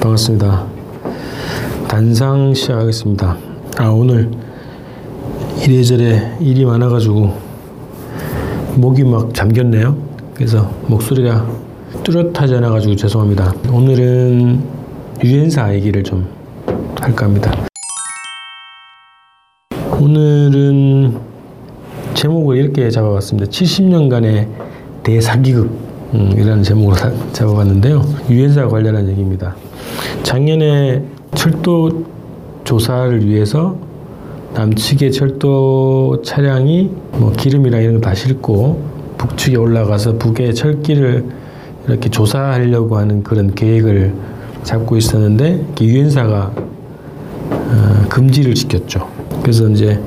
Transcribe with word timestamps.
반갑습니다. 0.00 0.64
단상 1.88 2.54
시작하겠습니다. 2.54 3.36
아, 3.78 3.88
오늘 3.88 4.30
이래저래 5.60 6.36
일이 6.40 6.64
많아가지고 6.64 7.36
목이 8.76 9.02
막 9.02 9.34
잠겼네요. 9.34 9.96
그래서 10.34 10.70
목소리가 10.86 11.44
뚜렷하지 12.04 12.54
않아가지고 12.54 12.94
죄송합니다. 12.94 13.52
오늘은 13.72 14.62
유엔사 15.24 15.74
얘기를 15.74 16.04
좀 16.04 16.28
할까 17.00 17.26
합니다. 17.26 17.52
오늘은 20.00 21.18
제목을 22.14 22.56
이렇게 22.56 22.88
잡아봤습니다. 22.88 23.50
70년간의 23.50 24.48
대사기극 25.02 25.87
음, 26.14 26.32
이라는 26.36 26.62
제목으로 26.62 26.96
잡아봤는데요. 27.32 28.02
유엔사 28.30 28.68
관련한 28.68 29.08
얘기입니다. 29.08 29.54
작년에 30.22 31.02
철도 31.34 32.04
조사를 32.64 33.26
위해서 33.26 33.76
남측의 34.54 35.12
철도 35.12 36.22
차량이 36.22 36.90
뭐 37.12 37.32
기름이랑 37.32 37.82
이런 37.82 37.94
거 37.96 38.00
다 38.00 38.14
싣고 38.14 38.82
북측에 39.18 39.56
올라가서 39.56 40.16
북의 40.16 40.54
철길을 40.54 41.24
이렇게 41.86 42.08
조사하려고 42.08 42.96
하는 42.96 43.22
그런 43.22 43.54
계획을 43.54 44.14
잡고 44.62 44.96
있었는데 44.96 45.64
유엔사가 45.80 46.52
어, 47.50 48.04
금지를 48.08 48.56
시켰죠. 48.56 49.08
그래서 49.42 49.68
이제 49.68 50.00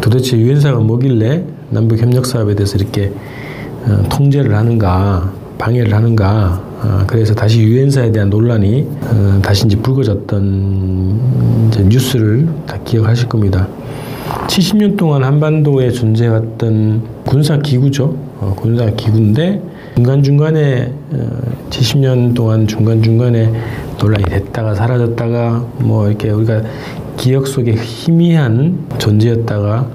도대체 0.00 0.36
유엔사가 0.36 0.78
뭐길래 0.78 1.44
남북 1.70 1.98
협력 2.00 2.26
사업에 2.26 2.54
대해서 2.54 2.76
이렇게 2.78 3.08
어, 3.08 3.12
통제를 4.10 4.54
하는가 4.54 5.32
방해를 5.58 5.92
하는가 5.92 6.62
어, 6.80 7.04
그래서 7.06 7.34
다시 7.34 7.60
유엔사에 7.60 8.12
대한 8.12 8.30
논란이 8.30 8.86
어, 9.02 9.40
다시 9.42 9.66
이제 9.66 9.76
불거졌던 9.76 11.68
이제 11.68 11.82
뉴스를 11.82 12.48
다 12.66 12.78
기억하실 12.84 13.28
겁니다. 13.28 13.66
70년 14.46 14.96
동안 14.96 15.24
한반도에 15.24 15.90
존재해왔던 15.90 17.02
군사 17.24 17.58
기구죠. 17.58 18.16
군사 18.56 18.88
기구인데 18.90 19.60
중간 19.96 20.22
중간에 20.22 20.92
70년 21.70 22.34
동안 22.34 22.66
중간 22.66 23.02
중간에 23.02 23.52
논란이 23.98 24.24
됐다가 24.24 24.74
사라졌다가 24.74 25.66
뭐 25.78 26.08
이렇게 26.08 26.30
우리가 26.30 26.62
기억 27.18 27.46
속에 27.46 27.74
희미한 27.74 28.86
존재였다가 28.98 29.86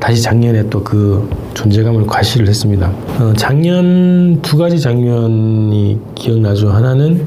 다시 0.00 0.20
작년에 0.20 0.68
또 0.68 0.82
그 0.82 1.28
존재감을 1.54 2.06
과시를 2.06 2.48
했습니다. 2.48 2.92
어, 3.20 3.32
작년 3.36 4.40
두 4.42 4.58
가지 4.58 4.80
장면이 4.80 5.98
기억나죠. 6.14 6.70
하나는 6.70 7.24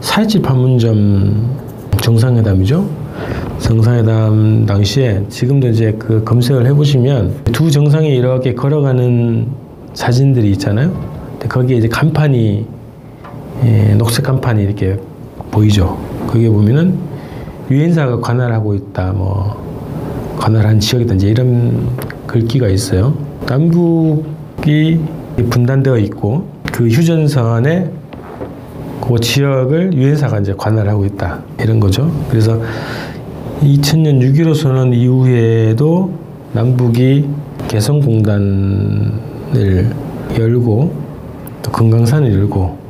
4.27 0.00 0.42
판문점 0.42 1.56
정상회담이죠. 2.00 2.86
정상회담 3.60 4.66
당시에 4.66 5.24
지금도 5.28 5.68
이제 5.68 5.94
그 5.98 6.22
검색을 6.24 6.66
해보시면 6.66 7.34
두 7.52 7.70
정상이 7.70 8.14
이렇게 8.14 8.54
걸어가는 8.54 9.46
사진들이 9.94 10.50
있잖아요. 10.52 10.92
거기에 11.48 11.76
이제 11.78 11.88
간판이 11.88 12.66
예, 13.64 13.94
녹색 13.94 14.24
간판이 14.24 14.62
이렇게 14.62 14.98
보이죠. 15.50 15.98
거기에 16.26 16.48
보면은 16.48 17.11
유엔사가 17.72 18.20
관할하고 18.20 18.74
있다. 18.74 19.12
뭐 19.12 20.36
관할한 20.38 20.78
지역이다. 20.78 21.14
이제 21.14 21.28
이런 21.28 21.88
글귀가 22.26 22.68
있어요. 22.68 23.14
남북이 23.46 25.00
분단되어 25.48 25.96
있고 25.98 26.46
그 26.70 26.88
휴전선에 26.88 27.90
그 29.00 29.18
지역을 29.18 29.94
유엔사가 29.94 30.40
이제 30.40 30.54
관할하고 30.56 31.06
있다. 31.06 31.42
이런 31.60 31.80
거죠. 31.80 32.12
그래서 32.28 32.60
2000년 33.62 34.20
6.15 34.20 34.54
선언 34.54 34.92
이후에도 34.92 36.12
남북이 36.52 37.26
개성공단을 37.68 39.12
열고 40.38 40.94
또 41.62 41.72
금강산을 41.72 42.32
열고 42.32 42.81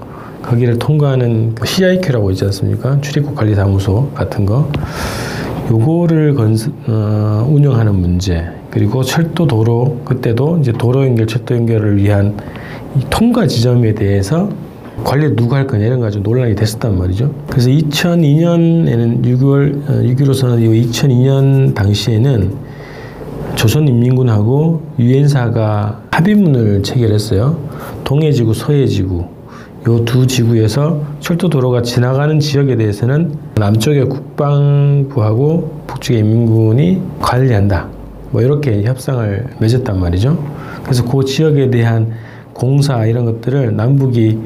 거기를 0.42 0.78
통과하는 0.78 1.54
CIQ라고 1.64 2.30
있지 2.32 2.44
않습니까? 2.44 3.00
출입국 3.00 3.34
관리 3.34 3.54
사무소 3.54 4.10
같은 4.14 4.44
거. 4.44 4.68
요거를 5.70 6.34
건설, 6.34 6.72
어, 6.88 7.46
운영하는 7.48 7.94
문제 7.94 8.44
그리고 8.70 9.02
철도 9.02 9.46
도로 9.46 10.00
그때도 10.04 10.58
이제 10.60 10.72
도로 10.72 11.04
연결 11.04 11.26
철도 11.26 11.54
연결을 11.54 11.96
위한 11.96 12.36
통과 13.10 13.46
지점에 13.46 13.94
대해서 13.94 14.50
관리 15.04 15.34
누가 15.34 15.56
할 15.56 15.66
거냐 15.66 15.86
이런 15.86 16.00
가지고 16.00 16.28
논란이 16.28 16.54
됐었단 16.54 16.98
말이죠. 16.98 17.32
그래서 17.48 17.70
2002년에는 17.70 19.24
6월 19.24 19.86
6.15 19.86 20.34
선언 20.34 20.60
이후 20.60 20.72
2002년 20.72 21.74
당시에는 21.74 22.52
조선인민군하고 23.54 24.82
유엔사가 24.98 26.02
합의문을 26.10 26.82
체결했어요. 26.82 27.56
동해지구, 28.04 28.54
서해지구 28.54 29.24
요 29.88 30.04
두 30.04 30.26
지구에서 30.26 31.00
철도 31.18 31.48
도로가 31.48 31.82
지나가는 31.82 32.38
지역에 32.38 32.76
대해서는 32.76 33.34
남쪽의 33.56 34.08
국방부하고 34.08 35.82
북쪽의 35.88 36.20
인민군이 36.20 37.02
관리한다. 37.20 37.88
뭐 38.30 38.42
이렇게 38.42 38.84
협상을 38.84 39.46
맺었단 39.58 39.98
말이죠. 39.98 40.38
그래서 40.84 41.04
그 41.04 41.24
지역에 41.24 41.70
대한 41.70 42.12
공사 42.52 43.04
이런 43.06 43.24
것들을 43.24 43.74
남북이 43.74 44.38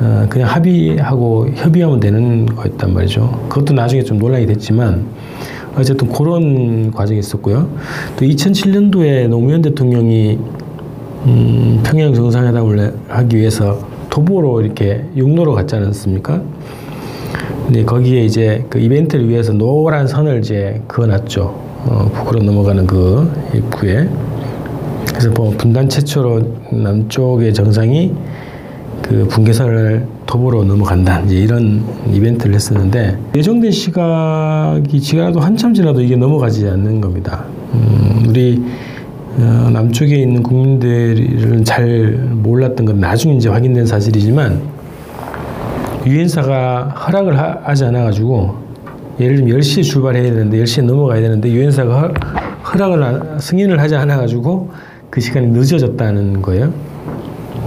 어 0.00 0.26
그냥 0.28 0.48
합의하고 0.48 1.48
협의하면 1.54 1.98
되는 2.00 2.44
거였단 2.46 2.92
말이죠. 2.92 3.46
그것도 3.48 3.72
나중에 3.72 4.02
좀 4.02 4.18
논란이 4.18 4.46
됐지만 4.46 5.06
어쨌든 5.76 6.08
그런 6.08 6.90
과정이 6.90 7.18
있었고요. 7.18 7.68
또 8.16 8.26
2007년도에 8.26 9.28
노무현 9.28 9.62
대통령이 9.62 10.38
음 11.26 11.80
평양 11.82 12.12
정상회담을 12.12 12.94
하기 13.08 13.36
위해서 13.38 13.91
도보로 14.12 14.60
이렇게 14.60 15.04
육로로 15.16 15.54
갔지 15.54 15.74
않았습니까? 15.74 16.42
근데 17.64 17.82
거기에 17.82 18.24
이제 18.24 18.64
그 18.68 18.78
이벤트를 18.78 19.26
위해서 19.26 19.54
노란 19.54 20.06
선을 20.06 20.40
이제 20.40 20.82
그어놨죠. 20.86 21.42
어, 21.86 22.10
북으로 22.12 22.42
넘어가는 22.42 22.86
그 22.86 23.32
입구에. 23.54 24.06
그래서 25.08 25.30
뭐 25.30 25.50
분단 25.56 25.88
최초로 25.88 26.42
남쪽의 26.72 27.54
정상이 27.54 28.12
그 29.00 29.26
분계선을 29.28 30.06
도보로 30.26 30.64
넘어간다. 30.64 31.20
이제 31.20 31.36
이런 31.36 31.82
이벤트를 32.12 32.54
했었는데 32.54 33.18
예정된 33.34 33.70
시각이 33.70 35.00
지나도 35.00 35.40
한참 35.40 35.72
지나도 35.72 36.02
이게 36.02 36.16
넘어가지 36.16 36.68
않는 36.68 37.00
겁니다. 37.00 37.44
음, 37.72 38.26
우리 38.28 38.62
어, 39.38 39.70
남쪽에 39.72 40.16
있는 40.16 40.42
국민들은 40.42 41.64
잘 41.64 42.18
몰랐던 42.32 42.84
건 42.86 43.00
나중에 43.00 43.34
이제 43.36 43.48
확인된 43.48 43.86
사실이지만 43.86 44.60
유엔사가 46.06 46.88
허락을 47.06 47.38
하, 47.38 47.74
지 47.74 47.84
않아 47.84 48.04
가지고 48.04 48.56
예를 49.20 49.36
들면 49.36 49.58
10시에 49.58 49.82
출발해야 49.84 50.22
되는데 50.24 50.58
10시에 50.62 50.84
넘어가야 50.84 51.20
되는데 51.20 51.50
유엔사가 51.50 52.12
허락을 52.72 53.40
승인을 53.40 53.80
하지 53.80 53.96
않아 53.96 54.16
가지고 54.16 54.70
그 55.10 55.20
시간이 55.20 55.48
늦어졌다는 55.48 56.42
거예요. 56.42 56.72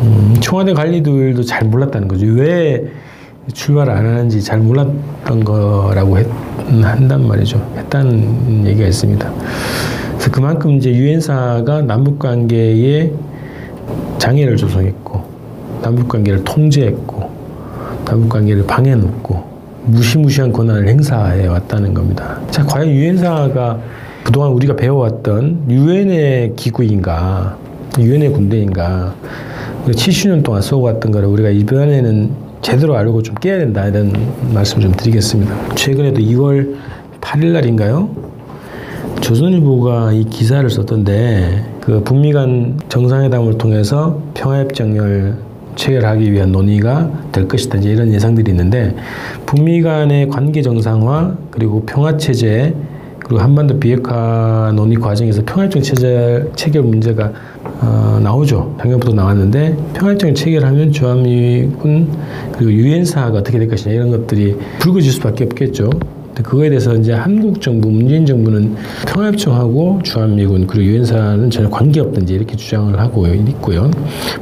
음, 0.02 0.36
청와대 0.42 0.74
관리들도 0.74 1.44
잘 1.44 1.68
몰랐다는 1.68 2.08
거죠. 2.08 2.26
왜 2.28 2.84
출발을 3.54 3.94
안 3.94 4.06
하는지 4.06 4.42
잘 4.42 4.60
몰랐던 4.60 5.44
거라고 5.44 6.18
했, 6.18 6.28
한단 6.84 7.28
말이죠. 7.28 7.58
했다는 7.78 8.66
얘기가 8.66 8.88
있습니다. 8.88 9.32
그래서 10.26 10.32
그만큼 10.32 10.72
이제 10.72 10.92
유엔사가 10.92 11.84
남북 11.84 12.18
관계에 12.18 13.12
장애를 14.18 14.58
조성했고 14.58 15.24
남북 15.84 16.08
관계를 16.08 16.44
통제했고 16.44 17.30
남북 18.06 18.30
관계를 18.30 18.66
방해 18.66 18.96
놓고 18.96 19.44
무시무시한 19.86 20.52
권한을 20.52 20.88
행사해 20.88 21.46
왔다는 21.46 21.94
겁니다. 21.94 22.40
자, 22.50 22.66
과연 22.66 22.90
유엔사가 22.90 23.80
그동안 24.24 24.52
우리가 24.54 24.76
배워왔던 24.76 25.66
유엔의 25.70 26.54
기구인가, 26.56 27.56
유엔의 28.00 28.32
군대인가, 28.32 29.14
70년 29.86 30.42
동안 30.42 30.64
써왔던 30.64 31.12
거를 31.12 31.28
우리가 31.28 31.50
이번에는 31.50 32.32
제대로 32.64 32.98
알고 32.98 33.22
좀 33.22 33.36
깨야 33.36 33.60
된다 33.60 33.86
이런 33.86 34.12
말씀 34.52 34.82
좀 34.82 34.92
드리겠습니다. 34.92 35.76
최근에도 35.76 36.20
2월 36.20 36.78
8일 37.22 37.52
날인가요? 37.52 38.25
조선일보가 39.22 40.14
이 40.14 40.26
기사를 40.26 40.70
썼던데 40.70 41.66
그 41.82 42.02
북미 42.04 42.32
간 42.32 42.80
정상회담을 42.90 43.58
통해서 43.58 44.22
평화협정을 44.34 45.36
체결하기 45.76 46.32
위한 46.32 46.52
논의가 46.52 47.12
될 47.32 47.48
것이다. 47.48 47.80
이제 47.80 47.92
이런 47.92 48.14
예상들이 48.14 48.52
있는데 48.52 48.96
북미 49.46 49.82
간의 49.82 50.30
관계 50.30 50.62
정상화 50.62 51.36
그리고 51.52 51.84
평화 51.86 52.18
체제 52.18 52.74
그리고 53.20 53.42
한반도 53.42 53.80
비핵화 53.80 54.72
논의 54.76 54.98
과정에서 54.98 55.42
평화협정 55.44 55.82
체제, 55.82 56.48
체결 56.56 56.84
문제가 56.84 57.32
어, 57.82 58.20
나오죠. 58.22 58.76
작년부터 58.80 59.14
나왔는데 59.14 59.76
평화협정 59.96 60.36
체결하면 60.36 60.92
주한미군 60.92 62.10
그리고 62.54 62.72
유엔사가 62.72 63.40
어떻게 63.40 63.58
될 63.58 63.68
것이냐 63.68 63.96
이런 63.96 64.12
것들이 64.12 64.56
불거질 64.80 65.12
수밖에 65.12 65.46
없겠죠. 65.46 65.90
그거에 66.44 66.70
대해서 66.70 66.94
이제 66.96 67.14
한국 67.14 67.62
정부, 67.62 67.90
문재인 67.90 68.26
정부는 68.26 68.76
평화협정하고 69.08 70.02
주한미군 70.04 70.68
그리고 70.68 70.86
유엔사는 70.86 71.50
전혀 71.50 71.70
관계없든지 71.70 72.34
이렇게 72.34 72.56
주장을 72.56 72.98
하고 73.00 73.28
있고요. 73.28 73.90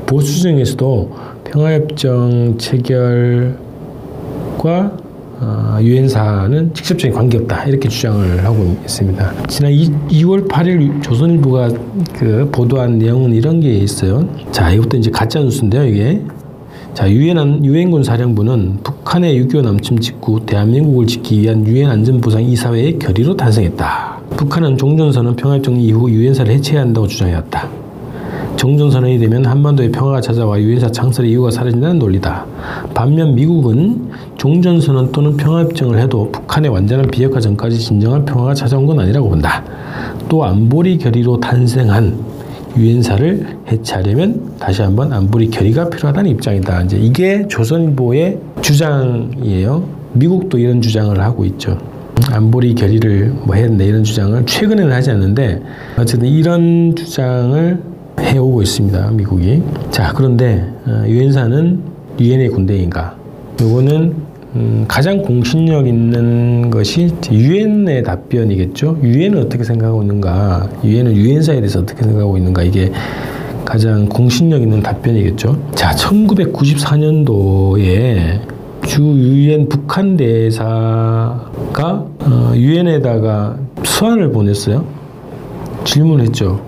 보수 0.05 0.41
중에서도 0.41 1.11
평화협정 1.45 2.57
체결과 2.57 3.57
어, 5.39 5.77
유엔사는 5.81 6.73
직접적인 6.73 7.13
관계없다 7.15 7.65
이렇게 7.65 7.89
주장을 7.89 8.45
하고 8.45 8.77
있습니다. 8.83 9.47
지난 9.47 9.71
2, 9.71 10.23
월 10.23 10.45
8일 10.45 11.01
조선일보가 11.01 11.69
그 12.13 12.49
보도한 12.51 12.97
내용은 12.97 13.33
이런 13.33 13.59
게 13.59 13.69
있어요. 13.73 14.27
자, 14.51 14.71
이것도 14.71 14.97
이제 14.97 15.11
가짜 15.11 15.39
뉴스인데요, 15.39 15.85
이게. 15.85 16.21
자, 16.93 17.11
유엔 17.11 17.65
유엔군 17.65 18.03
사령부는 18.03 18.79
북한의 19.03 19.43
6.25 19.43 19.61
남침 19.61 19.99
직후 19.99 20.39
대한민국을 20.45 21.05
지키기 21.05 21.41
위한 21.41 21.67
유엔 21.67 21.89
안전보상 21.89 22.41
이사회의 22.41 22.97
결의로 22.97 23.35
탄생했다. 23.35 24.21
북한은 24.37 24.77
종전선언 24.77 25.35
평화협정 25.35 25.77
이후 25.81 26.09
유엔사를 26.09 26.51
해체해야 26.53 26.83
한다고 26.83 27.05
주장해왔다. 27.05 27.67
종전선언이 28.55 29.19
되면 29.19 29.45
한반도의 29.45 29.91
평화가 29.91 30.21
찾아와 30.21 30.57
유엔사 30.57 30.89
창설의 30.89 31.31
이유가 31.31 31.51
사라진다는 31.51 31.99
논리다. 31.99 32.45
반면 32.93 33.35
미국은 33.35 34.09
종전선언 34.37 35.11
또는 35.11 35.35
평화협정을 35.35 35.99
해도 35.99 36.31
북한의 36.31 36.71
완전한 36.71 37.07
비핵화 37.07 37.41
전까지 37.41 37.77
진정한 37.77 38.23
평화가 38.23 38.53
찾아온 38.53 38.85
건 38.85 38.99
아니라고 38.99 39.29
본다. 39.29 39.63
또 40.29 40.45
안보리 40.45 40.97
결의로 40.97 41.41
탄생한 41.41 42.17
유엔사를 42.77 43.57
해체하려면 43.67 44.53
다시 44.57 44.81
한번 44.81 45.11
안보리 45.11 45.49
결의가 45.49 45.89
필요하다는 45.89 46.31
입장이다. 46.31 46.83
이제 46.83 46.97
이게 46.97 47.45
조선일보의 47.47 48.39
주장이에요. 48.63 49.83
미국도 50.13 50.57
이런 50.57 50.81
주장을 50.81 51.19
하고 51.19 51.45
있죠. 51.45 51.77
안보리 52.31 52.73
결의를 52.75 53.33
뭐 53.43 53.55
된다 53.55 53.83
이런 53.83 54.03
주장을 54.03 54.43
최근에는 54.45 54.91
하지 54.91 55.11
않는데 55.11 55.61
어쨌든 55.97 56.27
이런 56.27 56.95
주장을 56.95 57.79
해오고 58.19 58.61
있습니다. 58.61 59.11
미국이. 59.11 59.61
자 59.91 60.13
그런데 60.15 60.65
어, 60.87 61.03
유엔사는 61.07 61.79
유엔의 62.19 62.49
군대인가? 62.49 63.15
요거는 63.61 64.33
음, 64.55 64.85
가장 64.87 65.21
공신력 65.23 65.87
있는 65.87 66.69
것이 66.69 67.09
유엔의 67.31 68.03
답변이겠죠. 68.03 68.99
유엔은 69.03 69.45
어떻게 69.45 69.63
생각하고 69.63 70.03
있는가? 70.03 70.69
유엔은 70.83 71.15
유엔사에 71.15 71.55
대해서 71.57 71.79
어떻게 71.79 72.03
생각하고 72.03 72.37
있는가? 72.37 72.61
이게 72.63 72.91
가장 73.65 74.07
공신력 74.07 74.61
있는 74.61 74.83
답변이겠죠. 74.83 75.57
자, 75.73 75.89
1994년도에 75.95 78.52
주 78.93 79.01
유엔 79.01 79.67
북한 79.67 80.15
대사가 80.15 82.05
어, 82.19 82.53
유엔에다가 82.53 83.57
수환을 83.83 84.31
보냈어요. 84.31 84.85
질문했죠. 85.83 86.61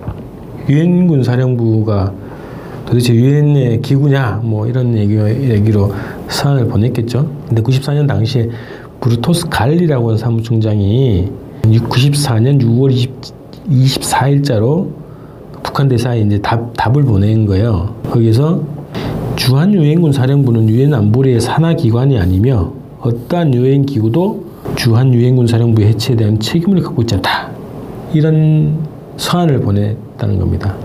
유엔군 0.68 1.22
사령부가 1.22 2.12
도대체 2.88 3.14
유엔의 3.14 3.84
기구냐? 3.84 4.42
뭐 4.44 4.66
이런 4.66 4.98
얘기, 4.98 5.16
얘기로 5.16 5.94
사안을 6.28 6.68
보냈겠죠. 6.68 7.30
근데 7.48 7.62
94년 7.62 8.08
당시에 8.08 8.50
브루토스 9.02 9.50
갈리라고 9.50 10.08
하는 10.08 10.18
사무총장이 10.18 11.30
94년 11.62 12.60
6월 12.60 12.92
20, 12.92 13.12
24일자로 13.70 14.90
북한 15.62 15.88
대사에 15.88 16.22
이제 16.22 16.40
답, 16.40 16.74
답을 16.76 17.04
보낸 17.04 17.46
거예요. 17.46 17.94
거기서 18.10 18.64
주한 19.46 19.76
유엔군 19.76 20.12
사령부는 20.12 20.68
유엔 20.70 20.92
안보리의 20.92 21.40
산하 21.40 21.76
기관이 21.76 22.18
아니며 22.18 22.74
어떠한 23.00 23.54
유엔 23.54 23.86
기구도 23.86 24.44
주한 24.76 25.14
유엔군 25.14 25.46
사령부의 25.46 25.90
해체에 25.90 26.16
대한 26.16 26.40
책임을 26.40 26.82
갖고 26.82 27.04
있지 27.04 27.14
않다. 27.14 27.52
이런 28.12 28.80
서한을 29.18 29.60
보냈다는 29.60 30.40
겁니다. 30.40 30.76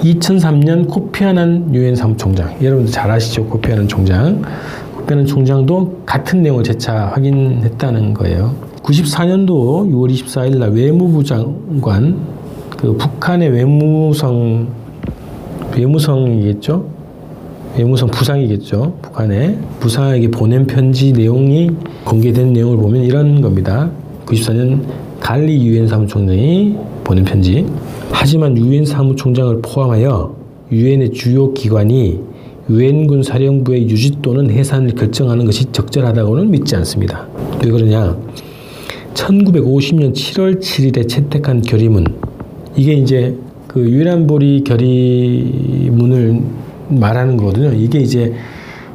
2003년 0.00 0.86
코피아난 0.86 1.74
유엔 1.74 1.96
사무총장. 1.96 2.54
여러분들 2.62 2.92
잘 2.92 3.10
아시죠? 3.10 3.44
코피아난 3.46 3.88
총장. 3.88 4.42
코피아난 4.94 5.26
총장도 5.26 6.02
같은 6.06 6.44
내용을 6.44 6.62
재차 6.62 7.08
확인했다는 7.08 8.14
거예요. 8.14 8.54
94년도 8.84 9.90
6월 9.90 10.08
24일 10.12 10.58
날 10.58 10.70
외무부 10.70 11.24
장관 11.24 12.16
그 12.78 12.96
북한의 12.96 13.48
외무성 13.48 14.68
외무성이겠죠 15.74 16.99
외무성 17.76 18.08
부상이겠죠 18.10 18.98
북한의 19.02 19.58
부상에게 19.80 20.30
보낸 20.30 20.66
편지 20.66 21.12
내용이 21.12 21.70
공개된 22.04 22.52
내용을 22.52 22.76
보면 22.76 23.04
이런 23.04 23.40
겁니다 23.40 23.90
94년 24.26 24.82
갈리 25.20 25.66
유엔 25.66 25.86
사무총장이 25.86 26.76
보낸 27.04 27.24
편지 27.24 27.66
하지만 28.10 28.56
유엔 28.58 28.84
사무총장을 28.84 29.60
포함하여 29.62 30.34
유엔의 30.72 31.12
주요 31.12 31.52
기관이 31.52 32.20
유엔군 32.70 33.24
사령부의 33.24 33.88
유지 33.88 34.22
또는 34.22 34.50
해산을 34.50 34.94
결정하는 34.94 35.44
것이 35.44 35.72
적절하다고는 35.72 36.52
믿지 36.52 36.76
않습니다. 36.76 37.26
왜 37.64 37.70
그러냐? 37.70 38.16
1950년 39.14 40.14
7월 40.14 40.60
7일에 40.60 41.08
채택한 41.08 41.62
결의문 41.62 42.04
이게 42.76 42.92
이제 42.92 43.36
그 43.66 43.80
유엔 43.80 44.06
안보리 44.06 44.62
결의문을 44.62 46.42
말하는 46.90 47.36
거거든요. 47.36 47.72
이게 47.72 47.98
이제 48.00 48.32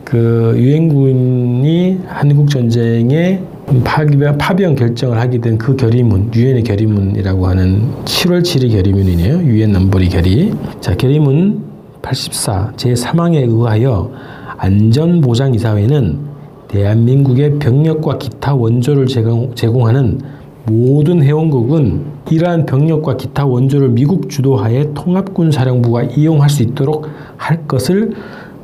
그 0.03 0.53
유엔군이 0.57 2.00
한국 2.07 2.50
전쟁에 2.50 3.42
파병, 3.83 4.38
파병 4.38 4.75
결정을 4.75 5.19
하게 5.19 5.39
된 5.39 5.57
그 5.57 5.75
결의문, 5.75 6.31
유엔의 6.33 6.63
결의문이라고 6.63 7.47
하는 7.47 7.81
7월 8.06 8.42
7일 8.44 8.71
결의문이네요. 8.71 9.38
유엔 9.44 9.71
남보리 9.71 10.09
결의. 10.09 10.53
자, 10.80 10.95
결의문 10.95 11.63
84 12.03 12.74
제3항에 12.77 13.38
의하여 13.50 14.12
안전보장이사회는 14.57 16.19
대한민국의 16.68 17.57
병력과 17.59 18.18
기타 18.19 18.53
원조를 18.53 19.07
제공, 19.07 19.53
제공하는 19.56 20.19
모든 20.68 21.22
회원국은 21.22 22.06
이러한 22.30 22.66
병력과 22.66 23.18
기타 23.18 23.46
원조를 23.46 23.90
미국 23.90 24.30
주도하에 24.30 24.94
통합군 24.94 25.52
사령부가 25.52 26.04
이용할 26.04 26.50
수 26.50 26.64
있도록 26.64 27.08
할 27.38 27.68
것을 27.68 28.14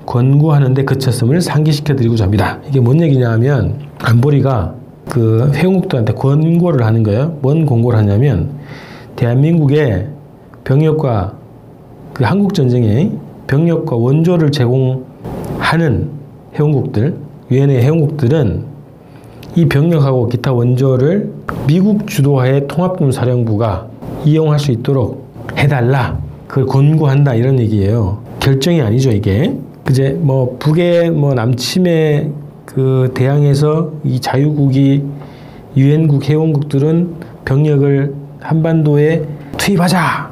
권고하는 0.05 0.73
데 0.73 0.83
그쳤음을 0.83 1.41
상기시켜 1.41 1.95
드리고자 1.95 2.23
합니다. 2.23 2.59
이게 2.67 2.79
뭔 2.79 3.01
얘기냐 3.01 3.29
하면 3.33 3.75
안보리가 3.99 4.73
그 5.09 5.51
회원국들한테 5.53 6.13
권고를 6.13 6.85
하는 6.85 7.03
거예요. 7.03 7.37
뭔 7.41 7.65
권고를 7.65 7.99
하냐면 7.99 8.49
대한민국의 9.15 10.07
병력과 10.63 11.33
그 12.13 12.23
한국 12.23 12.53
전쟁에 12.55 13.11
병력과 13.45 13.95
원조를 13.95 14.51
제공하는 14.51 16.09
회원국들, 16.55 17.15
유엔의 17.51 17.83
회원국들은 17.83 18.71
이 19.55 19.65
병력하고 19.65 20.27
기타 20.27 20.53
원조를 20.53 21.33
미국 21.67 22.07
주도하에 22.07 22.67
통합군 22.67 23.11
사령부가 23.11 23.87
이용할 24.25 24.59
수 24.59 24.71
있도록 24.71 25.27
해달라. 25.57 26.19
그걸 26.47 26.65
권고한다 26.65 27.33
이런 27.35 27.59
얘기예요. 27.59 28.19
결정이 28.39 28.81
아니죠 28.81 29.11
이게. 29.11 29.55
그제 29.85 30.17
뭐 30.19 30.57
북의 30.59 31.11
뭐 31.11 31.33
남침에 31.33 32.29
그 32.65 33.11
대항해서 33.13 33.91
이 34.03 34.19
자유국이 34.19 35.03
유엔국 35.75 36.27
회원국들은 36.29 37.15
병력을 37.45 38.13
한반도에 38.41 39.23
투입하자. 39.57 40.29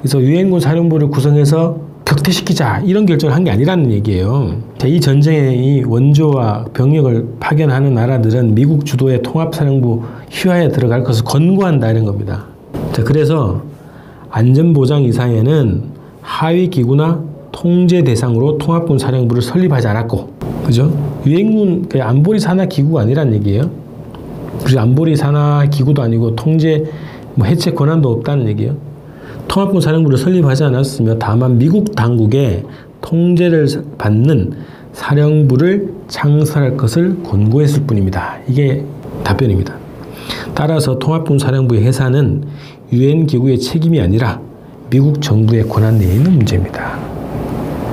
그래서 0.00 0.20
유엔군 0.20 0.60
사령부를 0.60 1.08
구성해서 1.08 1.78
격퇴시키자 2.04 2.80
이런 2.84 3.06
결정을 3.06 3.34
한 3.34 3.44
게 3.44 3.50
아니라는 3.50 3.92
얘기예요. 3.92 4.56
이 4.86 5.00
전쟁에 5.00 5.54
이 5.54 5.82
원조와 5.82 6.66
병력을 6.72 7.34
파견하는 7.38 7.94
나라들은 7.94 8.54
미국 8.54 8.86
주도의 8.86 9.22
통합사령부 9.22 10.02
휘하에 10.30 10.68
들어갈 10.68 11.04
것을 11.04 11.24
권고한다 11.24 11.90
이런 11.90 12.04
겁니다. 12.04 12.46
자, 12.92 13.04
그래서 13.04 13.62
안전보장 14.30 15.02
이사회는 15.02 15.82
하위 16.22 16.68
기구나 16.68 17.22
통제 17.52 18.02
대상으로 18.02 18.58
통합군 18.58 18.98
사령부를 18.98 19.42
설립하지 19.42 19.88
않았고, 19.88 20.30
그죠? 20.64 20.92
유엔군 21.26 21.88
그 21.88 22.02
안보리 22.02 22.38
산하 22.38 22.66
기구가 22.66 23.02
아니란 23.02 23.34
얘기예요. 23.34 23.70
그리고 24.64 24.80
안보리 24.80 25.16
산하 25.16 25.66
기구도 25.66 26.02
아니고 26.02 26.36
통제 26.36 26.84
뭐 27.34 27.46
해체 27.46 27.72
권한도 27.72 28.10
없다는 28.10 28.48
얘기예요. 28.48 28.76
통합군 29.48 29.80
사령부를 29.80 30.16
설립하지 30.16 30.64
않았으며 30.64 31.18
다만 31.18 31.58
미국 31.58 31.94
당국의 31.96 32.62
통제를 33.00 33.66
받는 33.98 34.52
사령부를 34.92 35.92
창설할 36.08 36.76
것을 36.76 37.22
권고했을 37.22 37.84
뿐입니다. 37.84 38.38
이게 38.48 38.84
답변입니다. 39.24 39.76
따라서 40.54 40.98
통합군 40.98 41.38
사령부의 41.38 41.84
해산은 41.84 42.44
유엔 42.92 43.26
기구의 43.26 43.58
책임이 43.58 44.00
아니라 44.00 44.40
미국 44.90 45.22
정부의 45.22 45.68
권한 45.68 45.98
내에 45.98 46.14
있는 46.14 46.32
문제입니다. 46.32 46.98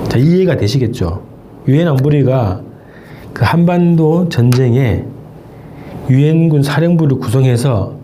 자, 0.09 0.17
이해가 0.17 0.57
되시겠죠? 0.57 1.21
유엔 1.67 1.87
안보리가 1.87 2.61
그 3.33 3.43
한반도 3.45 4.29
전쟁에 4.29 5.05
유엔군 6.09 6.63
사령부를 6.63 7.19
구성해서 7.19 7.95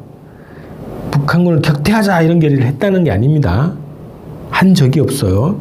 북한군을 1.12 1.62
격퇴하자 1.62 2.22
이런 2.22 2.40
결의를 2.40 2.66
했다는 2.66 3.06
게 3.06 3.12
아닙니다. 3.12 3.74
한 4.52 4.76
적이 4.76 5.00
없어요. 5.00 5.58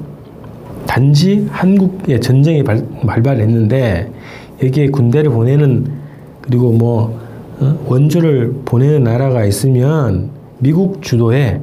단지 0.93 1.49
한국의 1.51 2.21
전쟁이 2.21 2.63
발, 2.63 2.87
발발했는데 3.07 4.13
여기에 4.63 4.89
군대를 4.89 5.31
보내는 5.31 5.87
그리고 6.43 6.71
뭐 6.71 7.19
어? 7.61 7.79
원조를 7.87 8.57
보내는 8.67 9.03
나라가 9.03 9.47
있으면 9.47 10.29
미국 10.59 11.01
주도의 11.01 11.63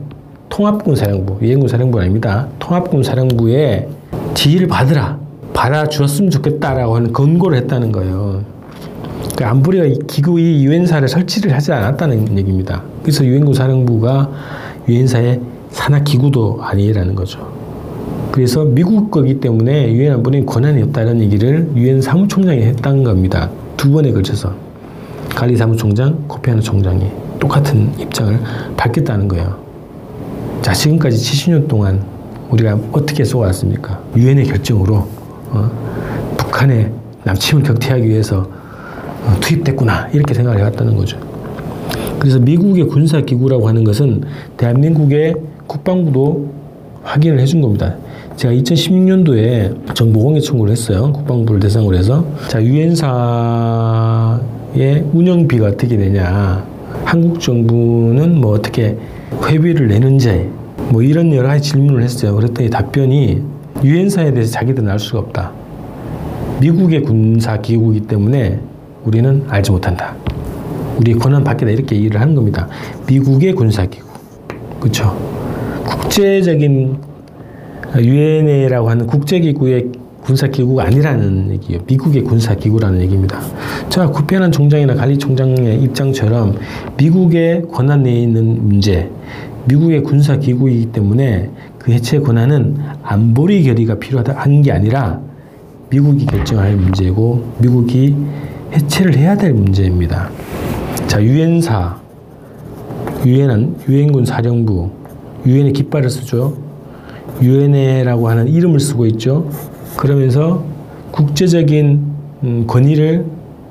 통합군 0.50 0.96
사령부, 0.96 1.46
유엔군 1.46 1.68
사령부 1.68 2.00
아닙니다. 2.00 2.48
통합군 2.58 3.04
사령부의 3.04 3.88
지휘를 4.34 4.66
받으라, 4.66 5.20
받아주었으면 5.54 6.32
좋겠다라고 6.32 6.96
하는 6.96 7.14
권고를 7.14 7.60
했다는 7.60 7.92
거예요. 7.92 8.44
그 9.38 9.46
안보리가 9.46 10.06
기구 10.08 10.40
이 10.40 10.66
유엔사를 10.66 11.08
설치를 11.08 11.54
하지 11.54 11.72
않았다는 11.72 12.36
얘기입니다. 12.36 12.82
그래서 13.04 13.24
유엔군 13.24 13.54
사령부가 13.54 14.32
유엔사의 14.88 15.40
산하 15.70 16.00
기구도 16.00 16.58
아니라는 16.62 17.14
거죠. 17.14 17.59
그래서 18.40 18.64
미국 18.64 19.12
거기 19.12 19.42
때문에 19.42 19.92
유엔 19.92 20.14
안보리 20.14 20.46
권한이 20.46 20.82
없다는 20.84 21.20
얘기를 21.20 21.70
유엔 21.76 22.02
사무총장이 22.02 22.62
했다는 22.62 23.04
겁니다. 23.04 23.50
두 23.76 23.92
번에 23.92 24.14
걸쳐서 24.14 24.56
갈리 25.36 25.58
사무총장, 25.58 26.24
코피아노 26.26 26.62
총장이 26.62 27.06
똑같은 27.38 27.92
입장을 28.00 28.40
밝혔다는 28.78 29.28
거예요. 29.28 29.58
자, 30.62 30.72
지금까지 30.72 31.18
70년 31.18 31.68
동안 31.68 32.02
우리가 32.50 32.80
어떻게 32.94 33.26
쏘았습니까? 33.26 34.02
유엔의 34.16 34.46
결정으로 34.46 35.06
어, 35.50 35.72
북한의 36.38 36.94
남침을 37.26 37.64
격퇴하기 37.64 38.08
위해서 38.08 38.50
어, 39.26 39.36
투입됐구나 39.42 40.12
이렇게 40.14 40.34
생각을 40.34 40.60
해왔다는 40.60 40.96
거죠. 40.96 41.20
그래서 42.20 42.40
미국의 42.40 42.88
군사 42.88 43.20
기구라고 43.20 43.68
하는 43.68 43.84
것은 43.84 44.24
대한민국의 44.56 45.36
국방부도 45.68 46.54
확인을 47.04 47.40
해준 47.42 47.60
겁니다. 47.60 47.98
제가 48.40 48.54
2016년도에 48.54 49.94
정보공개 49.94 50.40
청구를 50.40 50.72
했어요. 50.72 51.12
국방부를 51.12 51.60
대상으로 51.60 51.98
해서. 51.98 52.26
자, 52.48 52.64
유엔사의 52.64 54.40
운영비가 55.12 55.68
어떻게 55.68 55.98
되냐. 55.98 56.66
한국 57.04 57.42
정부는 57.42 58.40
뭐 58.40 58.54
어떻게 58.54 58.96
회비를 59.46 59.90
내는지 59.90 60.50
뭐 60.88 61.02
이런 61.02 61.34
여러 61.34 61.50
가지 61.50 61.70
질문을 61.70 62.02
했어요. 62.02 62.34
그랬더니 62.36 62.70
답변이 62.70 63.42
유엔사에 63.84 64.32
대해서 64.32 64.54
자기들은 64.54 64.88
알 64.88 65.00
수가 65.00 65.20
없다. 65.20 65.52
미국의 66.62 67.02
군사 67.02 67.60
기구이기 67.60 68.08
때문에 68.08 68.62
우리는 69.04 69.44
알지 69.50 69.72
못한다. 69.72 70.16
우리 70.96 71.14
권한 71.14 71.44
밖에다 71.44 71.72
이렇게 71.72 71.98
얘기를 71.98 72.22
하는 72.22 72.36
겁니다. 72.36 72.70
미국의 73.06 73.52
군사 73.52 73.86
기구. 73.86 74.08
그렇죠? 74.80 75.14
국제적인 75.84 77.09
유엔에라고 77.98 78.90
하는 78.90 79.08
국제기구의 79.08 79.92
군사기구가 80.22 80.84
아니라는 80.84 81.52
얘기예요. 81.52 81.82
미국의 81.88 82.24
군사기구라는 82.24 83.02
얘기입니다. 83.02 83.40
자, 83.90 84.08
구페난 84.08 84.52
총장이나 84.52 84.94
갈리 84.94 85.18
총장의 85.18 85.82
입장처럼 85.82 86.58
미국의 86.98 87.64
권한 87.72 88.04
내에 88.04 88.22
있는 88.22 88.68
문제, 88.68 89.10
미국의 89.66 90.04
군사기구이기 90.04 90.92
때문에 90.92 91.50
그 91.78 91.92
해체 91.92 92.20
권한은 92.20 92.78
안보리 93.02 93.64
결의가 93.64 93.96
필요한 93.96 94.62
게 94.62 94.72
아니라 94.72 95.22
미국이 95.90 96.26
결정할 96.26 96.76
문제고 96.76 97.44
미국이 97.60 98.16
해체를 98.74 99.16
해야 99.16 99.36
될 99.36 99.54
문제입니다. 99.54 100.30
자, 101.08 101.24
유엔사, 101.24 101.98
유엔은 103.26 103.78
유엔군 103.88 104.26
사령부, 104.26 104.90
유엔의 105.46 105.74
깃발을 105.74 106.10
쓰죠. 106.10 106.69
유엔에라고 107.42 108.30
하는 108.30 108.48
이름을 108.48 108.80
쓰고 108.80 109.06
있죠. 109.08 109.50
그러면서 109.98 110.64
국제적인 111.12 112.02
음, 112.44 112.64
권위를 112.68 113.26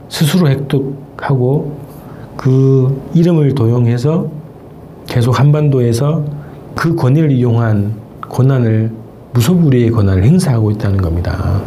스스로 0.08 0.48
획득하고 0.48 1.76
그 2.36 3.02
이름을 3.14 3.54
도용해서 3.54 4.28
계속 5.06 5.38
한반도에서 5.38 6.24
그 6.74 6.94
권위를 6.94 7.32
이용한 7.32 7.94
권한을 8.28 8.92
무소불위의 9.32 9.90
권한을 9.90 10.24
행사하고 10.24 10.70
있다는 10.70 10.98
겁니다. 10.98 11.62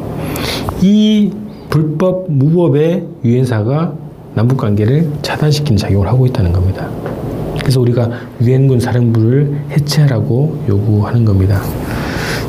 이 0.81 1.31
불법 1.69 2.31
무법의 2.31 3.05
유엔사가 3.23 3.93
남북 4.33 4.57
관계를 4.57 5.09
차단시키는 5.21 5.77
작용을 5.77 6.07
하고 6.07 6.25
있다는 6.25 6.53
겁니다. 6.53 6.89
그래서 7.71 7.79
우리가 7.79 8.09
유엔군 8.41 8.81
사령부를 8.81 9.61
해체하라고 9.71 10.65
요구하는 10.67 11.23
겁니다. 11.23 11.61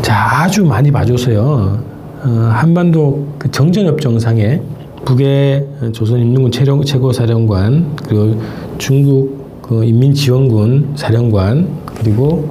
자, 0.03 0.43
아주 0.43 0.65
많이 0.65 0.91
봐줘서요. 0.91 1.79
어, 2.25 2.29
한반도 2.53 3.29
그 3.39 3.49
정전협 3.49 4.01
정상에 4.01 4.61
북의 5.05 5.65
조선인민군 5.93 6.51
최고 6.51 7.13
사령관 7.13 7.95
그리고 8.05 8.41
중국 8.79 9.63
그 9.63 9.85
인민지원군 9.85 10.95
사령관 10.97 11.69
그리고 11.87 12.51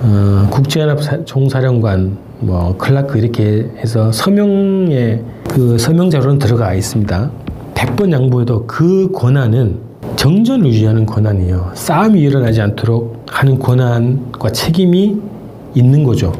어, 0.00 0.48
국제연합 0.50 1.26
총사령관 1.26 2.16
뭐 2.38 2.78
클라크 2.78 3.18
이렇게 3.18 3.70
해서 3.76 4.10
서명에 4.10 5.20
그 5.50 5.76
서명자로는 5.76 6.38
들어가 6.38 6.72
있습니다. 6.72 7.30
100번 7.74 8.10
양보해도 8.10 8.66
그 8.66 9.10
권한은 9.12 9.89
정전을 10.20 10.66
유지하는 10.66 11.06
권한이에요. 11.06 11.70
싸움이 11.72 12.20
일어나지 12.20 12.60
않도록 12.60 13.24
하는 13.26 13.58
권한과 13.58 14.52
책임이 14.52 15.18
있는 15.74 16.04
거죠. 16.04 16.30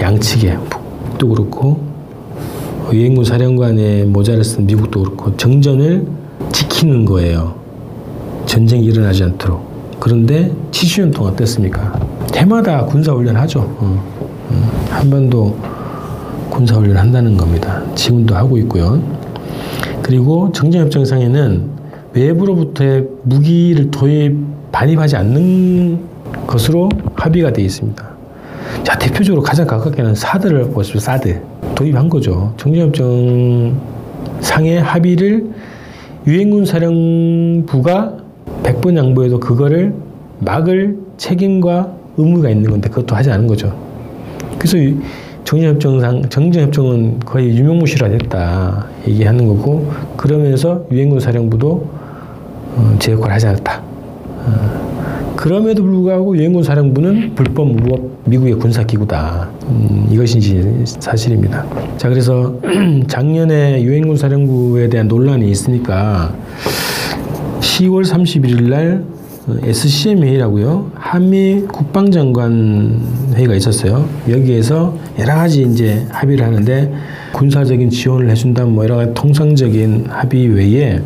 양측에 0.00 0.58
북도 0.68 1.28
그렇고 1.28 1.80
유엔군 2.92 3.24
사령관의 3.24 4.06
모자를 4.06 4.42
쓴 4.42 4.66
미국도 4.66 5.04
그렇고 5.04 5.36
정전을 5.36 6.08
지키는 6.50 7.04
거예요. 7.04 7.54
전쟁이 8.46 8.84
일어나지 8.86 9.22
않도록. 9.22 10.00
그런데 10.00 10.50
70년 10.72 11.14
동안 11.14 11.34
어땠습니까? 11.34 12.00
해마다 12.34 12.84
군사훈련 12.84 13.36
하죠. 13.36 13.60
어, 13.60 14.04
어, 14.50 14.88
한반도 14.90 15.56
군사훈련 16.50 16.96
한다는 16.96 17.36
겁니다. 17.36 17.80
지금도 17.94 18.34
하고 18.34 18.58
있고요. 18.58 19.00
그리고 20.02 20.50
정전협정상에는 20.50 21.75
외부로부터의 22.16 23.06
무기를 23.22 23.90
도입, 23.90 24.36
반입하지 24.72 25.16
않는 25.16 26.00
것으로 26.46 26.88
합의가 27.14 27.52
되어 27.52 27.64
있습니다. 27.64 28.16
자, 28.82 28.98
대표적으로 28.98 29.42
가장 29.42 29.66
가깝게는 29.66 30.14
사드를 30.14 30.70
보십시오. 30.70 31.00
사드. 31.00 31.40
도입한 31.74 32.08
거죠. 32.08 32.54
정전협정 32.56 33.74
상의 34.40 34.80
합의를 34.80 35.50
유엔군 36.26 36.64
사령부가 36.64 38.16
100번 38.62 38.96
양보해도 38.96 39.38
그거를 39.38 39.94
막을 40.40 40.98
책임과 41.18 41.92
의무가 42.16 42.48
있는 42.50 42.70
건데 42.70 42.88
그것도 42.88 43.14
하지 43.14 43.30
않은 43.30 43.46
거죠. 43.46 43.76
그래서 44.58 44.78
정전협정상 45.44 46.28
정전협정은 46.28 47.20
거의 47.20 47.56
유명무실화 47.56 48.08
됐다 48.08 48.86
얘기하는 49.06 49.46
거고 49.46 49.92
그러면서 50.16 50.84
유엔군 50.90 51.20
사령부도 51.20 51.68
어, 51.68 52.05
제 52.98 53.12
역할을 53.12 53.34
하지 53.34 53.46
않았다. 53.46 53.82
어, 54.46 55.34
그럼에도 55.36 55.82
불구하고 55.82 56.36
유엔군 56.36 56.62
사령부는 56.62 57.34
불법 57.34 57.68
무법 57.72 58.00
미국의 58.24 58.54
군사 58.54 58.82
기구다. 58.82 59.48
음, 59.68 60.08
이것이 60.10 60.40
사실입니다. 60.84 61.64
자 61.96 62.08
그래서 62.08 62.54
작년에 63.06 63.82
유엔군 63.82 64.16
사령부에 64.16 64.88
대한 64.88 65.08
논란이 65.08 65.48
있으니까 65.50 66.34
10월 67.60 68.04
31일 68.04 68.68
날 68.68 69.04
SCM 69.62 70.24
회의라고요. 70.24 70.90
한미 70.94 71.62
국방장관 71.72 73.00
회의가 73.34 73.54
있었어요. 73.54 74.08
여기에서 74.28 74.96
여러 75.18 75.34
가지 75.34 75.62
이제 75.62 76.04
합의를 76.10 76.44
하는데 76.44 76.92
군사적인 77.32 77.90
지원을 77.90 78.30
해준다 78.30 78.64
뭐 78.64 78.82
여러 78.82 78.96
가지 78.96 79.14
통상적인 79.14 80.06
합의 80.08 80.48
외에 80.48 81.00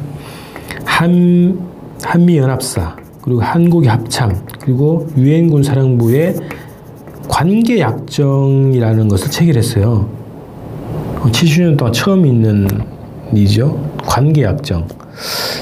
한 1.00 1.58
한미 2.02 2.36
연합사 2.36 2.94
그리고 3.22 3.40
한국의 3.40 3.88
합참 3.88 4.36
그리고 4.60 5.08
유엔군 5.16 5.62
사령부의 5.62 6.36
관계 7.26 7.80
약정이라는 7.80 9.08
것을 9.08 9.30
체결했어요. 9.30 10.06
70년 11.22 11.78
동안 11.78 11.94
처음 11.94 12.26
있는 12.26 12.68
일이죠. 13.32 13.82
관계 14.04 14.42
약정. 14.42 14.86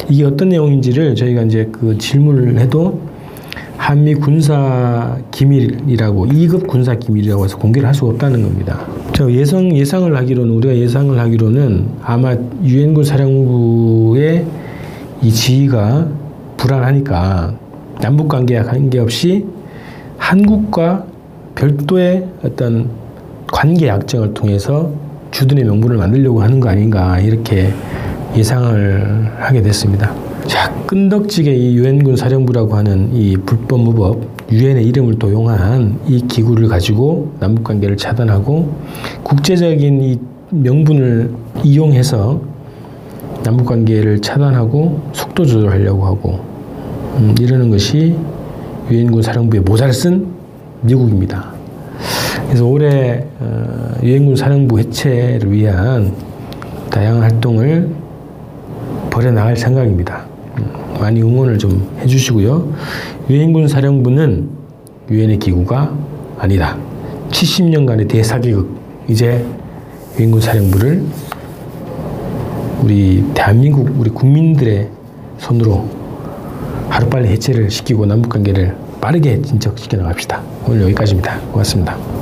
이게 0.08 0.24
어떤 0.24 0.48
내용인지를 0.48 1.14
저희가 1.14 1.42
이제 1.42 1.68
그 1.70 1.96
질문을 1.96 2.58
해도 2.58 3.00
한미 3.76 4.16
군사 4.16 5.18
기밀이라고 5.30 6.26
2급 6.26 6.66
군사 6.66 6.96
기밀이라고 6.96 7.44
해서 7.44 7.56
공개를 7.58 7.86
할 7.86 7.94
수가 7.94 8.10
없다는 8.10 8.42
겁니다. 8.42 8.88
저 9.12 9.30
예상 9.30 9.72
예상을 9.72 10.16
하기로는 10.16 10.52
우리가 10.54 10.74
예상을 10.74 11.16
하기로는 11.16 11.86
아마 12.02 12.34
유엔군 12.64 13.04
사령부의 13.04 14.44
이 15.22 15.32
지위가 15.32 16.06
불안하니까 16.56 17.54
남북 18.00 18.28
관계와 18.28 18.64
관계없이 18.64 19.46
한국과 20.16 21.04
별도의 21.54 22.28
어떤 22.44 22.88
관계 23.46 23.88
약정을 23.88 24.34
통해서 24.34 24.90
주둔의 25.30 25.64
명분을 25.64 25.96
만들려고 25.96 26.42
하는 26.42 26.60
거 26.60 26.68
아닌가 26.68 27.18
이렇게 27.18 27.72
예상을 28.36 29.32
하게 29.38 29.62
됐습니다. 29.62 30.14
자, 30.46 30.72
끈덕지게 30.86 31.54
이 31.54 31.76
유엔군 31.76 32.16
사령부라고 32.16 32.76
하는 32.76 33.14
이 33.14 33.36
불법 33.36 33.80
무법 33.80 34.22
유엔의 34.50 34.86
이름을 34.86 35.18
도용한 35.18 35.98
이 36.06 36.20
기구를 36.26 36.68
가지고 36.68 37.32
남북 37.40 37.64
관계를 37.64 37.96
차단하고 37.96 38.72
국제적인 39.24 40.02
이 40.02 40.18
명분을 40.50 41.32
이용해서 41.64 42.40
남북 43.48 43.64
관계를 43.64 44.20
차단하고 44.20 45.08
속도 45.14 45.46
조절하려고 45.46 46.04
하고 46.04 46.44
음, 47.16 47.34
이러는 47.40 47.70
것이 47.70 48.14
유엔군 48.90 49.22
사령부의 49.22 49.62
모자를 49.62 49.94
쓴 49.94 50.26
미국입니다. 50.82 51.54
그래서 52.46 52.66
올해 52.66 53.24
어, 53.40 53.94
유엔군 54.02 54.36
사령부 54.36 54.78
해체를 54.78 55.50
위한 55.50 56.12
다양한 56.90 57.22
활동을 57.22 57.88
벌여 59.08 59.30
나갈 59.30 59.56
생각입니다. 59.56 60.26
음, 60.58 60.70
많이 61.00 61.22
응원을 61.22 61.56
좀 61.56 61.88
해주시고요. 62.02 62.70
유엔군 63.30 63.66
사령부는 63.66 64.46
유엔의 65.10 65.38
기구가 65.38 65.96
아니다. 66.38 66.76
70년간의 67.30 68.08
대사기극 68.10 68.78
이제 69.08 69.42
유엔군 70.18 70.38
사령부를 70.38 71.02
우리 72.82 73.24
대한민국 73.34 73.92
우리 73.98 74.10
국민들의 74.10 74.88
손으로 75.38 75.88
하루빨리 76.88 77.28
해체를 77.28 77.70
시키고 77.70 78.06
남북관계를 78.06 78.76
빠르게 79.00 79.40
진척시켜 79.42 79.96
나갑시다. 79.96 80.42
오늘 80.66 80.82
여기까지입니다. 80.82 81.38
고맙습니다. 81.52 82.17